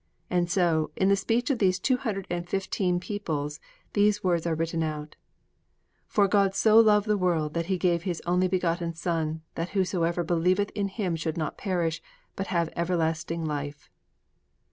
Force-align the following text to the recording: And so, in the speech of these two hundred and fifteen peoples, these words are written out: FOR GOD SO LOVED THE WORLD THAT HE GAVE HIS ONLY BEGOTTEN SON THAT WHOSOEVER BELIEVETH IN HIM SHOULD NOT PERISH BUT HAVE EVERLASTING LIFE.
And 0.31 0.49
so, 0.49 0.89
in 0.95 1.09
the 1.09 1.15
speech 1.15 1.51
of 1.51 1.59
these 1.59 1.77
two 1.77 1.97
hundred 1.97 2.25
and 2.31 2.49
fifteen 2.49 2.99
peoples, 2.99 3.59
these 3.93 4.23
words 4.23 4.47
are 4.47 4.55
written 4.55 4.81
out: 4.81 5.15
FOR 6.07 6.27
GOD 6.27 6.55
SO 6.55 6.79
LOVED 6.79 7.05
THE 7.05 7.19
WORLD 7.19 7.53
THAT 7.53 7.67
HE 7.67 7.77
GAVE 7.77 8.01
HIS 8.01 8.21
ONLY 8.25 8.47
BEGOTTEN 8.47 8.95
SON 8.95 9.43
THAT 9.53 9.69
WHOSOEVER 9.77 10.23
BELIEVETH 10.23 10.71
IN 10.73 10.87
HIM 10.87 11.15
SHOULD 11.15 11.37
NOT 11.37 11.57
PERISH 11.59 12.01
BUT 12.35 12.47
HAVE 12.47 12.69
EVERLASTING 12.75 13.45
LIFE. 13.45 13.91